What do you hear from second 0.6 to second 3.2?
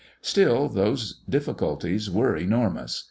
those difficulties were enormous.